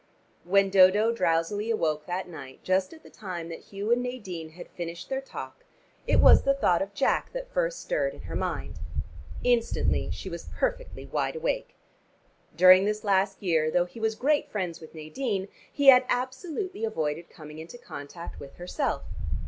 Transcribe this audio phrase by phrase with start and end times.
[0.45, 4.67] When Dodo drowsily awoke that night just at the time that Hugh and Nadine had
[4.69, 5.63] finished their talk
[6.07, 8.79] it was the thought of Jack that first stirred in her mind.
[9.43, 11.75] Instantly she was perfectly wide awake.
[12.57, 17.29] During this last year, though he was great friends with Nadine, he had absolutely avoided
[17.29, 19.03] coming into contact with herself.